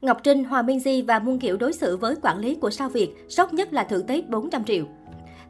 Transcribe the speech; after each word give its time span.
Ngọc 0.00 0.20
Trinh, 0.22 0.44
Hòa 0.44 0.62
Minh 0.62 0.80
Di 0.80 1.02
và 1.02 1.18
muôn 1.18 1.38
kiểu 1.38 1.56
đối 1.56 1.72
xử 1.72 1.96
với 1.96 2.14
quản 2.22 2.38
lý 2.38 2.54
của 2.54 2.70
sao 2.70 2.88
Việt, 2.88 3.24
sốc 3.28 3.52
nhất 3.52 3.72
là 3.72 3.84
thưởng 3.84 4.06
Tết 4.06 4.28
400 4.28 4.64
triệu. 4.64 4.84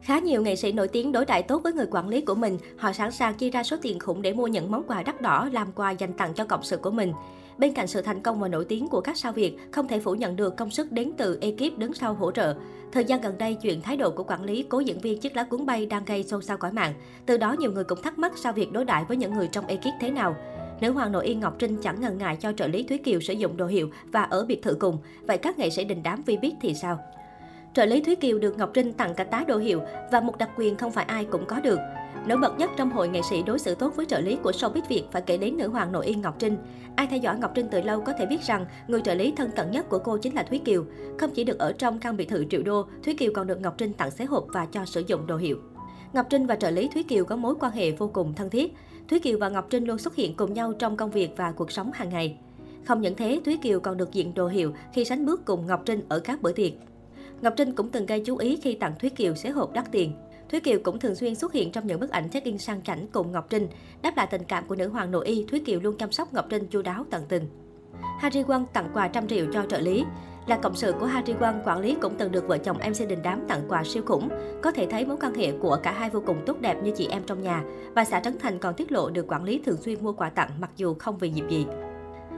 Khá 0.01 0.19
nhiều 0.19 0.41
nghệ 0.41 0.55
sĩ 0.55 0.71
nổi 0.71 0.87
tiếng 0.87 1.11
đối 1.11 1.25
đại 1.25 1.43
tốt 1.43 1.61
với 1.63 1.73
người 1.73 1.85
quản 1.91 2.07
lý 2.07 2.21
của 2.21 2.35
mình, 2.35 2.57
họ 2.77 2.91
sẵn 2.91 3.11
sàng 3.11 3.33
chi 3.33 3.49
ra 3.49 3.63
số 3.63 3.77
tiền 3.81 3.99
khủng 3.99 4.21
để 4.21 4.33
mua 4.33 4.47
những 4.47 4.71
món 4.71 4.83
quà 4.83 5.03
đắt 5.03 5.21
đỏ 5.21 5.49
làm 5.51 5.71
quà 5.71 5.91
dành 5.91 6.13
tặng 6.13 6.33
cho 6.33 6.45
cộng 6.45 6.63
sự 6.63 6.77
của 6.77 6.91
mình. 6.91 7.13
Bên 7.57 7.73
cạnh 7.73 7.87
sự 7.87 8.01
thành 8.01 8.21
công 8.21 8.39
và 8.39 8.47
nổi 8.47 8.65
tiếng 8.65 8.87
của 8.87 9.01
các 9.01 9.17
sao 9.17 9.31
Việt, 9.31 9.57
không 9.71 9.87
thể 9.87 9.99
phủ 9.99 10.15
nhận 10.15 10.35
được 10.35 10.57
công 10.57 10.71
sức 10.71 10.91
đến 10.91 11.11
từ 11.17 11.39
ekip 11.41 11.77
đứng 11.77 11.93
sau 11.93 12.13
hỗ 12.13 12.31
trợ. 12.31 12.55
Thời 12.91 13.05
gian 13.05 13.21
gần 13.21 13.37
đây, 13.37 13.55
chuyện 13.55 13.81
thái 13.81 13.97
độ 13.97 14.11
của 14.11 14.23
quản 14.23 14.43
lý 14.43 14.63
cố 14.69 14.79
diễn 14.79 14.99
viên 14.99 15.19
chiếc 15.19 15.35
lá 15.35 15.43
cuốn 15.43 15.65
bay 15.65 15.85
đang 15.85 16.05
gây 16.05 16.23
xôn 16.23 16.41
xao 16.41 16.57
cõi 16.57 16.71
mạng. 16.71 16.93
Từ 17.25 17.37
đó 17.37 17.55
nhiều 17.59 17.71
người 17.71 17.83
cũng 17.83 18.01
thắc 18.01 18.19
mắc 18.19 18.37
sao 18.37 18.53
Việt 18.53 18.71
đối 18.71 18.85
đại 18.85 19.05
với 19.07 19.17
những 19.17 19.33
người 19.33 19.49
trong 19.51 19.67
ekip 19.67 19.93
thế 20.01 20.11
nào. 20.11 20.35
Nữ 20.81 20.91
hoàng 20.91 21.11
nội 21.11 21.25
yên 21.25 21.39
Ngọc 21.39 21.55
Trinh 21.59 21.77
chẳng 21.81 22.01
ngần 22.01 22.17
ngại 22.17 22.37
cho 22.39 22.51
trợ 22.51 22.67
lý 22.67 22.83
Thúy 22.83 22.97
Kiều 22.97 23.19
sử 23.19 23.33
dụng 23.33 23.57
đồ 23.57 23.65
hiệu 23.65 23.89
và 24.11 24.23
ở 24.23 24.45
biệt 24.45 24.61
thự 24.63 24.73
cùng. 24.73 24.97
Vậy 25.27 25.37
các 25.37 25.59
nghệ 25.59 25.69
sĩ 25.69 25.83
đình 25.83 26.03
đám 26.03 26.23
vi 26.23 26.37
biết 26.37 26.53
thì 26.61 26.73
sao? 26.73 26.99
Trợ 27.73 27.85
lý 27.85 28.01
Thúy 28.01 28.15
Kiều 28.15 28.39
được 28.39 28.57
Ngọc 28.57 28.71
Trinh 28.73 28.93
tặng 28.93 29.13
cả 29.13 29.23
tá 29.23 29.43
đồ 29.47 29.57
hiệu 29.57 29.81
và 30.11 30.19
một 30.19 30.37
đặc 30.37 30.49
quyền 30.57 30.75
không 30.75 30.91
phải 30.91 31.05
ai 31.05 31.25
cũng 31.25 31.45
có 31.45 31.59
được. 31.59 31.79
Nổi 32.27 32.37
bật 32.37 32.57
nhất 32.57 32.71
trong 32.77 32.89
hội 32.89 33.09
nghệ 33.09 33.21
sĩ 33.29 33.43
đối 33.43 33.59
xử 33.59 33.75
tốt 33.75 33.95
với 33.95 34.05
trợ 34.05 34.19
lý 34.19 34.37
của 34.43 34.51
showbiz 34.51 34.81
Việt 34.89 35.03
phải 35.11 35.21
kể 35.21 35.37
đến 35.37 35.57
nữ 35.57 35.67
hoàng 35.67 35.91
nội 35.91 36.05
yên 36.05 36.21
Ngọc 36.21 36.35
Trinh. 36.39 36.57
Ai 36.95 37.07
theo 37.07 37.19
dõi 37.19 37.37
Ngọc 37.39 37.51
Trinh 37.55 37.67
từ 37.71 37.81
lâu 37.81 38.01
có 38.01 38.13
thể 38.13 38.25
biết 38.25 38.41
rằng 38.41 38.65
người 38.87 39.01
trợ 39.01 39.13
lý 39.13 39.33
thân 39.37 39.51
cận 39.55 39.71
nhất 39.71 39.89
của 39.89 39.99
cô 39.99 40.17
chính 40.17 40.35
là 40.35 40.43
Thúy 40.43 40.59
Kiều. 40.59 40.85
Không 41.19 41.31
chỉ 41.31 41.43
được 41.43 41.59
ở 41.59 41.73
trong 41.73 41.99
căn 41.99 42.17
biệt 42.17 42.29
thự 42.29 42.45
triệu 42.49 42.63
đô, 42.63 42.85
Thúy 43.03 43.13
Kiều 43.13 43.31
còn 43.35 43.47
được 43.47 43.61
Ngọc 43.61 43.75
Trinh 43.77 43.93
tặng 43.93 44.11
xế 44.11 44.25
hộp 44.25 44.45
và 44.53 44.65
cho 44.65 44.85
sử 44.85 45.03
dụng 45.07 45.27
đồ 45.27 45.37
hiệu. 45.37 45.57
Ngọc 46.13 46.25
Trinh 46.29 46.45
và 46.45 46.55
trợ 46.55 46.71
lý 46.71 46.87
Thúy 46.93 47.03
Kiều 47.03 47.25
có 47.25 47.35
mối 47.35 47.55
quan 47.59 47.71
hệ 47.71 47.91
vô 47.91 48.09
cùng 48.13 48.33
thân 48.33 48.49
thiết. 48.49 48.73
Thúy 49.07 49.19
Kiều 49.19 49.37
và 49.37 49.49
Ngọc 49.49 49.67
Trinh 49.69 49.85
luôn 49.85 49.97
xuất 49.97 50.15
hiện 50.15 50.33
cùng 50.35 50.53
nhau 50.53 50.73
trong 50.73 50.97
công 50.97 51.11
việc 51.11 51.33
và 51.37 51.51
cuộc 51.51 51.71
sống 51.71 51.91
hàng 51.93 52.09
ngày. 52.09 52.37
Không 52.85 53.01
những 53.01 53.15
thế, 53.15 53.41
Thúy 53.45 53.57
Kiều 53.57 53.79
còn 53.79 53.97
được 53.97 54.13
diện 54.13 54.33
đồ 54.33 54.47
hiệu 54.47 54.73
khi 54.93 55.05
sánh 55.05 55.25
bước 55.25 55.45
cùng 55.45 55.67
Ngọc 55.67 55.81
Trinh 55.85 56.01
ở 56.09 56.19
các 56.19 56.41
bữa 56.41 56.51
tiệc. 56.51 56.71
Ngọc 57.41 57.53
Trinh 57.57 57.73
cũng 57.73 57.89
từng 57.89 58.05
gây 58.05 58.19
chú 58.19 58.37
ý 58.37 58.57
khi 58.57 58.73
tặng 58.73 58.93
Thúy 58.99 59.09
Kiều 59.09 59.35
xế 59.35 59.49
hộp 59.49 59.73
đắt 59.73 59.91
tiền. 59.91 60.13
Thúy 60.49 60.59
Kiều 60.59 60.79
cũng 60.83 60.99
thường 60.99 61.15
xuyên 61.15 61.35
xuất 61.35 61.53
hiện 61.53 61.71
trong 61.71 61.87
những 61.87 61.99
bức 61.99 62.09
ảnh 62.09 62.29
check-in 62.29 62.57
sang 62.57 62.81
chảnh 62.83 63.07
cùng 63.11 63.31
Ngọc 63.31 63.49
Trinh. 63.49 63.67
Đáp 64.01 64.17
lại 64.17 64.27
tình 64.31 64.43
cảm 64.43 64.67
của 64.67 64.75
nữ 64.75 64.87
hoàng 64.87 65.11
nội 65.11 65.25
y, 65.25 65.45
Thúy 65.45 65.59
Kiều 65.59 65.79
luôn 65.79 65.97
chăm 65.97 66.11
sóc 66.11 66.33
Ngọc 66.33 66.45
Trinh 66.49 66.67
chu 66.67 66.81
đáo 66.81 67.05
tận 67.09 67.23
tình. 67.29 67.47
Harry 68.19 68.43
Won 68.43 68.65
tặng 68.73 68.89
quà 68.93 69.07
trăm 69.07 69.27
triệu 69.27 69.45
cho 69.53 69.63
trợ 69.69 69.79
lý. 69.79 70.05
Là 70.47 70.57
cộng 70.57 70.75
sự 70.75 70.93
của 70.99 71.05
Harry 71.05 71.33
Won, 71.33 71.53
quản 71.65 71.79
lý 71.79 71.97
cũng 72.01 72.15
từng 72.17 72.31
được 72.31 72.47
vợ 72.47 72.57
chồng 72.57 72.77
MC 72.77 73.07
Đình 73.07 73.19
Đám 73.23 73.47
tặng 73.47 73.61
quà 73.67 73.83
siêu 73.83 74.03
khủng. 74.05 74.29
Có 74.61 74.71
thể 74.71 74.87
thấy 74.91 75.05
mối 75.05 75.17
quan 75.21 75.33
hệ 75.33 75.51
của 75.51 75.77
cả 75.83 75.91
hai 75.91 76.09
vô 76.09 76.23
cùng 76.25 76.37
tốt 76.45 76.61
đẹp 76.61 76.83
như 76.83 76.91
chị 76.91 77.07
em 77.07 77.21
trong 77.25 77.43
nhà. 77.43 77.63
Bà 77.95 78.05
xã 78.05 78.19
Trấn 78.19 78.39
Thành 78.39 78.59
còn 78.59 78.73
tiết 78.73 78.91
lộ 78.91 79.09
được 79.09 79.25
quản 79.27 79.43
lý 79.43 79.61
thường 79.65 79.77
xuyên 79.77 80.03
mua 80.03 80.13
quà 80.13 80.29
tặng 80.29 80.49
mặc 80.59 80.71
dù 80.75 80.93
không 80.93 81.17
vì 81.17 81.29
dịp 81.29 81.43
gì. 81.49 81.65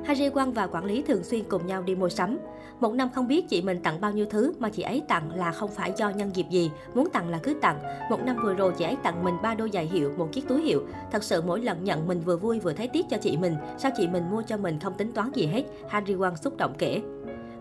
Harry 0.05 0.30
Quang 0.30 0.53
và 0.53 0.67
quản 0.67 0.86
lý 0.86 1.02
thường 1.02 1.23
xuyên 1.23 1.44
cùng 1.50 1.67
nhau 1.67 1.83
đi 1.83 1.95
mua 1.95 2.09
sắm. 2.09 2.38
Một 2.80 2.94
năm 2.94 3.09
không 3.16 3.28
biết 3.28 3.50
chị 3.50 3.61
mình 3.61 3.80
tặng 3.83 4.02
bao 4.02 4.11
nhiêu 4.11 4.25
thứ 4.30 4.53
mà 4.59 4.69
chị 4.69 4.83
ấy 4.83 5.02
tặng 5.08 5.31
là 5.36 5.52
không 5.52 5.69
phải 5.72 5.94
do 5.97 6.09
nhân 6.09 6.36
dịp 6.36 6.45
gì, 6.50 6.72
muốn 6.94 7.09
tặng 7.09 7.30
là 7.30 7.39
cứ 7.44 7.53
tặng. 7.61 7.80
Một 8.09 8.20
năm 8.25 8.38
vừa 8.44 8.53
rồi 8.53 8.73
chị 8.77 8.86
ấy 8.86 8.97
tặng 9.03 9.23
mình 9.23 9.36
ba 9.44 9.55
đôi 9.55 9.70
giày 9.73 9.86
hiệu, 9.86 10.14
một 10.17 10.31
chiếc 10.31 10.47
túi 10.47 10.61
hiệu. 10.61 10.88
Thật 11.11 11.23
sự 11.23 11.42
mỗi 11.42 11.61
lần 11.61 11.83
nhận 11.83 12.08
mình 12.08 12.20
vừa 12.20 12.38
vui 12.38 12.59
vừa 12.59 12.73
thấy 12.73 12.88
tiếc 12.88 13.05
cho 13.09 13.17
chị 13.17 13.38
mình, 13.38 13.55
sao 13.77 13.92
chị 13.97 14.08
mình 14.08 14.23
mua 14.31 14.42
cho 14.42 14.58
mình 14.58 14.80
không 14.80 14.94
tính 14.94 15.11
toán 15.11 15.31
gì 15.33 15.45
hết, 15.45 15.64
Harry 15.89 16.16
Quang 16.16 16.38
xúc 16.38 16.58
động 16.58 16.73
kể. 16.77 17.02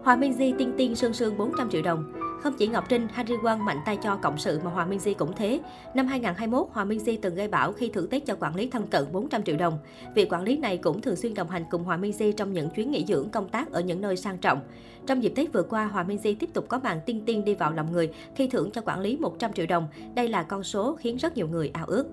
Hòa 0.03 0.16
Minh 0.16 0.33
Di 0.33 0.53
tiên 0.59 0.72
tiên 0.77 0.94
sương 0.94 1.12
sương 1.12 1.39
400 1.39 1.70
triệu 1.70 1.83
đồng. 1.83 2.12
Không 2.42 2.55
chỉ 2.58 2.67
Ngọc 2.67 2.89
Trinh, 2.89 3.08
Harry 3.12 3.34
Won 3.34 3.58
mạnh 3.58 3.78
tay 3.84 3.97
cho 4.03 4.17
cộng 4.17 4.39
sự 4.39 4.61
mà 4.64 4.70
Hòa 4.70 4.86
Minh 4.86 4.98
Di 4.98 5.14
cũng 5.14 5.33
thế. 5.36 5.61
Năm 5.94 6.06
2021, 6.06 6.67
Hòa 6.72 6.84
Minh 6.84 6.98
Di 6.98 7.17
từng 7.17 7.34
gây 7.34 7.48
bão 7.48 7.72
khi 7.72 7.89
thưởng 7.89 8.08
Tết 8.08 8.27
cho 8.27 8.36
quản 8.41 8.56
lý 8.56 8.70
thân 8.70 8.86
cận 8.86 9.05
400 9.12 9.42
triệu 9.42 9.56
đồng. 9.56 9.78
Vị 10.14 10.25
quản 10.31 10.42
lý 10.42 10.56
này 10.56 10.77
cũng 10.77 11.00
thường 11.00 11.16
xuyên 11.16 11.34
đồng 11.34 11.48
hành 11.48 11.64
cùng 11.70 11.84
Hòa 11.84 11.97
Minh 11.97 12.12
Di 12.12 12.33
trong 12.33 12.53
những 12.53 12.70
chuyến 12.70 12.91
nghỉ 12.91 13.05
dưỡng 13.09 13.31
công 13.31 13.48
tác 13.48 13.72
ở 13.72 13.81
những 13.81 14.00
nơi 14.00 14.16
sang 14.16 14.39
trọng. 14.39 14.61
Trong 15.06 15.22
dịp 15.22 15.33
Tết 15.36 15.53
vừa 15.53 15.62
qua, 15.62 15.84
Hòa 15.84 16.03
Minh 16.03 16.19
Di 16.19 16.34
tiếp 16.34 16.50
tục 16.55 16.64
có 16.69 16.78
màn 16.78 17.00
tiên 17.06 17.22
tiên 17.27 17.44
đi 17.44 17.55
vào 17.55 17.72
lòng 17.72 17.92
người 17.92 18.11
khi 18.34 18.48
thưởng 18.48 18.70
cho 18.70 18.81
quản 18.84 19.00
lý 19.00 19.16
100 19.16 19.53
triệu 19.53 19.66
đồng. 19.66 19.89
Đây 20.14 20.28
là 20.28 20.42
con 20.42 20.64
số 20.64 20.97
khiến 20.97 21.16
rất 21.16 21.36
nhiều 21.36 21.48
người 21.48 21.70
ao 21.75 21.86
ước. 21.86 22.06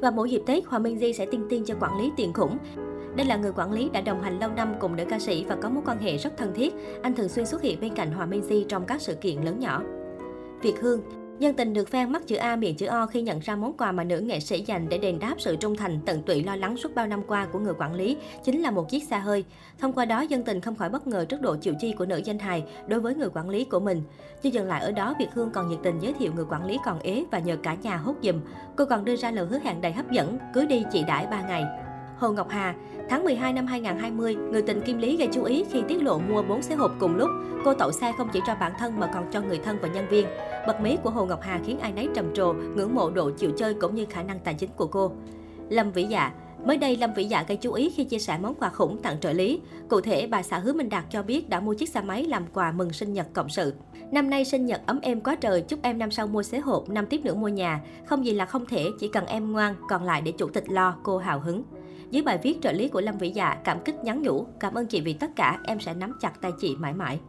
Và 0.00 0.10
mỗi 0.10 0.30
dịp 0.30 0.42
Tết, 0.46 0.64
Hòa 0.66 0.78
Minh 0.78 0.98
Di 0.98 1.12
sẽ 1.12 1.26
tiên 1.26 1.46
tiên 1.48 1.64
cho 1.64 1.74
quản 1.80 1.98
lý 1.98 2.10
tiền 2.16 2.32
khủng. 2.32 2.58
Đây 3.16 3.26
là 3.26 3.36
người 3.36 3.52
quản 3.56 3.72
lý 3.72 3.88
đã 3.92 4.00
đồng 4.00 4.22
hành 4.22 4.38
lâu 4.38 4.50
năm 4.56 4.74
cùng 4.80 4.96
nữ 4.96 5.04
ca 5.08 5.18
sĩ 5.18 5.44
và 5.48 5.56
có 5.56 5.70
mối 5.70 5.82
quan 5.86 5.98
hệ 5.98 6.16
rất 6.16 6.36
thân 6.36 6.52
thiết. 6.54 6.74
Anh 7.02 7.14
thường 7.14 7.28
xuyên 7.28 7.46
xuất 7.46 7.62
hiện 7.62 7.80
bên 7.80 7.94
cạnh 7.94 8.12
Hòa 8.12 8.26
Minzy 8.26 8.64
trong 8.64 8.86
các 8.86 9.00
sự 9.00 9.14
kiện 9.14 9.42
lớn 9.42 9.58
nhỏ. 9.58 9.82
Việt 10.62 10.80
Hương 10.80 11.02
Nhân 11.40 11.54
tình 11.54 11.72
được 11.72 11.88
fan 11.90 12.08
mắt 12.08 12.26
chữ 12.26 12.36
A 12.36 12.56
miệng 12.56 12.76
chữ 12.76 12.86
O 12.86 13.06
khi 13.06 13.22
nhận 13.22 13.40
ra 13.40 13.56
món 13.56 13.76
quà 13.76 13.92
mà 13.92 14.04
nữ 14.04 14.20
nghệ 14.20 14.40
sĩ 14.40 14.64
dành 14.66 14.88
để 14.88 14.98
đền 14.98 15.18
đáp 15.18 15.34
sự 15.38 15.56
trung 15.56 15.76
thành 15.76 16.00
tận 16.06 16.22
tụy 16.22 16.42
lo 16.42 16.56
lắng 16.56 16.76
suốt 16.76 16.94
bao 16.94 17.06
năm 17.06 17.22
qua 17.26 17.46
của 17.52 17.58
người 17.58 17.74
quản 17.78 17.94
lý 17.94 18.16
chính 18.44 18.60
là 18.60 18.70
một 18.70 18.90
chiếc 18.90 19.04
xa 19.04 19.18
hơi. 19.18 19.44
Thông 19.78 19.92
qua 19.92 20.04
đó, 20.04 20.20
dân 20.20 20.42
tình 20.42 20.60
không 20.60 20.74
khỏi 20.74 20.88
bất 20.88 21.06
ngờ 21.06 21.24
trước 21.24 21.40
độ 21.40 21.56
chịu 21.56 21.74
chi 21.80 21.94
của 21.98 22.06
nữ 22.06 22.20
danh 22.24 22.38
hài 22.38 22.64
đối 22.86 23.00
với 23.00 23.14
người 23.14 23.28
quản 23.34 23.48
lý 23.48 23.64
của 23.64 23.80
mình. 23.80 24.02
Chưa 24.42 24.50
dừng 24.50 24.66
lại 24.66 24.80
ở 24.80 24.92
đó, 24.92 25.14
Việt 25.18 25.28
Hương 25.34 25.50
còn 25.50 25.68
nhiệt 25.68 25.78
tình 25.82 25.98
giới 26.00 26.12
thiệu 26.12 26.32
người 26.34 26.44
quản 26.50 26.64
lý 26.64 26.78
còn 26.84 27.00
ế 27.00 27.24
và 27.30 27.38
nhờ 27.38 27.56
cả 27.62 27.76
nhà 27.82 27.96
hốt 27.96 28.14
giùm. 28.22 28.40
Cô 28.76 28.84
còn 28.84 29.04
đưa 29.04 29.16
ra 29.16 29.30
lời 29.30 29.46
hứa 29.46 29.58
hẹn 29.58 29.80
đầy 29.80 29.92
hấp 29.92 30.10
dẫn, 30.10 30.38
cưới 30.54 30.66
đi 30.66 30.84
chị 30.92 31.04
đãi 31.06 31.26
3 31.26 31.42
ngày. 31.42 31.64
Hồ 32.20 32.32
Ngọc 32.32 32.48
Hà 32.50 32.74
Tháng 33.08 33.24
12 33.24 33.52
năm 33.52 33.66
2020, 33.66 34.34
người 34.34 34.62
tình 34.62 34.80
Kim 34.80 34.98
Lý 34.98 35.16
gây 35.16 35.28
chú 35.32 35.44
ý 35.44 35.64
khi 35.70 35.82
tiết 35.88 36.02
lộ 36.02 36.18
mua 36.18 36.42
4 36.42 36.62
xe 36.62 36.74
hộp 36.74 36.92
cùng 37.00 37.16
lúc. 37.16 37.30
Cô 37.64 37.74
tậu 37.74 37.92
xe 37.92 38.12
không 38.16 38.28
chỉ 38.32 38.40
cho 38.46 38.54
bản 38.60 38.72
thân 38.78 39.00
mà 39.00 39.10
còn 39.14 39.30
cho 39.32 39.40
người 39.40 39.58
thân 39.58 39.78
và 39.82 39.88
nhân 39.88 40.08
viên. 40.08 40.26
Bật 40.66 40.80
mí 40.80 40.96
của 41.02 41.10
Hồ 41.10 41.26
Ngọc 41.26 41.40
Hà 41.42 41.60
khiến 41.66 41.78
ai 41.78 41.92
nấy 41.92 42.08
trầm 42.14 42.34
trồ, 42.34 42.52
ngưỡng 42.52 42.94
mộ 42.94 43.10
độ 43.10 43.30
chịu 43.30 43.50
chơi 43.56 43.74
cũng 43.74 43.94
như 43.94 44.06
khả 44.10 44.22
năng 44.22 44.38
tài 44.38 44.54
chính 44.54 44.70
của 44.76 44.86
cô. 44.86 45.12
Lâm 45.68 45.92
Vĩ 45.92 46.04
Dạ 46.04 46.32
Mới 46.64 46.76
đây, 46.76 46.96
Lâm 46.96 47.12
Vĩ 47.14 47.24
Dạ 47.24 47.44
gây 47.48 47.56
chú 47.56 47.72
ý 47.72 47.90
khi 47.90 48.04
chia 48.04 48.18
sẻ 48.18 48.38
món 48.42 48.54
quà 48.54 48.68
khủng 48.68 49.02
tặng 49.02 49.20
trợ 49.20 49.32
lý. 49.32 49.60
Cụ 49.88 50.00
thể, 50.00 50.26
bà 50.26 50.42
xã 50.42 50.58
Hứa 50.58 50.72
Minh 50.72 50.88
Đạt 50.88 51.04
cho 51.10 51.22
biết 51.22 51.48
đã 51.48 51.60
mua 51.60 51.74
chiếc 51.74 51.88
xe 51.88 52.00
máy 52.00 52.24
làm 52.24 52.46
quà 52.54 52.72
mừng 52.72 52.92
sinh 52.92 53.12
nhật 53.12 53.26
cộng 53.32 53.48
sự. 53.48 53.74
Năm 54.12 54.30
nay 54.30 54.44
sinh 54.44 54.66
nhật 54.66 54.80
ấm 54.86 55.00
êm 55.02 55.20
quá 55.20 55.34
trời, 55.34 55.62
chúc 55.62 55.82
em 55.82 55.98
năm 55.98 56.10
sau 56.10 56.26
mua 56.26 56.42
xế 56.42 56.58
hộp, 56.58 56.88
năm 56.88 57.06
tiếp 57.06 57.20
nữa 57.24 57.34
mua 57.34 57.48
nhà. 57.48 57.80
Không 58.06 58.24
gì 58.24 58.32
là 58.32 58.46
không 58.46 58.66
thể, 58.66 58.86
chỉ 59.00 59.08
cần 59.08 59.26
em 59.26 59.52
ngoan, 59.52 59.74
còn 59.88 60.04
lại 60.04 60.20
để 60.20 60.32
chủ 60.32 60.48
tịch 60.48 60.64
lo, 60.68 60.96
cô 61.02 61.18
hào 61.18 61.40
hứng. 61.40 61.62
Dưới 62.10 62.22
bài 62.22 62.38
viết 62.42 62.58
trợ 62.62 62.72
lý 62.72 62.88
của 62.88 63.00
Lâm 63.00 63.18
Vĩ 63.18 63.30
Dạ 63.30 63.56
cảm 63.64 63.80
kích 63.84 63.94
nhắn 64.04 64.22
nhủ, 64.22 64.46
cảm 64.60 64.74
ơn 64.74 64.86
chị 64.86 65.00
vì 65.00 65.12
tất 65.12 65.30
cả, 65.36 65.58
em 65.64 65.80
sẽ 65.80 65.94
nắm 65.94 66.12
chặt 66.20 66.40
tay 66.40 66.52
chị 66.60 66.76
mãi 66.76 66.94
mãi. 66.94 67.20